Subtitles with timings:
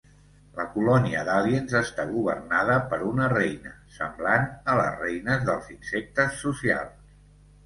[0.59, 7.15] La colònia d'aliens està governada per una Reina, semblant a les reines dels insectes socials.